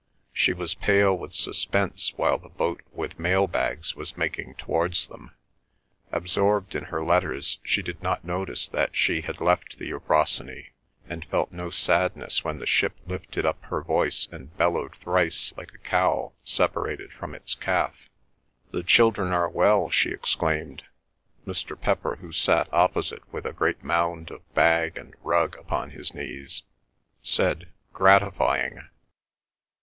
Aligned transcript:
She 0.33 0.51
was 0.51 0.73
pale 0.73 1.15
with 1.15 1.31
suspense 1.31 2.11
while 2.15 2.39
the 2.39 2.49
boat 2.49 2.81
with 2.91 3.19
mail 3.19 3.45
bags 3.45 3.95
was 3.95 4.17
making 4.17 4.55
towards 4.55 5.07
them. 5.07 5.35
Absorbed 6.11 6.73
in 6.73 6.85
her 6.85 7.03
letters 7.03 7.59
she 7.63 7.83
did 7.83 8.01
not 8.01 8.25
notice 8.25 8.67
that 8.69 8.95
she 8.95 9.21
had 9.21 9.39
left 9.39 9.77
the 9.77 9.85
Euphrosyne, 9.85 10.71
and 11.07 11.23
felt 11.25 11.51
no 11.51 11.69
sadness 11.69 12.43
when 12.43 12.57
the 12.57 12.65
ship 12.65 12.93
lifted 13.05 13.45
up 13.45 13.61
her 13.65 13.83
voice 13.83 14.27
and 14.31 14.57
bellowed 14.57 14.95
thrice 14.95 15.53
like 15.55 15.71
a 15.75 15.77
cow 15.77 16.33
separated 16.43 17.13
from 17.13 17.35
its 17.35 17.53
calf. 17.53 18.09
"The 18.71 18.81
children 18.81 19.31
are 19.31 19.47
well!" 19.49 19.91
she 19.91 20.09
exclaimed. 20.09 20.81
Mr. 21.45 21.79
Pepper, 21.79 22.15
who 22.15 22.31
sat 22.31 22.67
opposite 22.73 23.31
with 23.31 23.45
a 23.45 23.53
great 23.53 23.83
mound 23.83 24.31
of 24.31 24.51
bag 24.55 24.97
and 24.97 25.13
rug 25.21 25.55
upon 25.59 25.91
his 25.91 26.15
knees, 26.15 26.63
said, 27.21 27.67
"Gratifying." 27.93 28.89